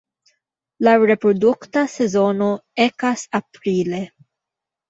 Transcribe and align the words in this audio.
La 0.87 0.93
reprodukta 1.11 1.83
sezono 1.97 2.49
ekas 2.87 3.27
aprile. 3.41 4.05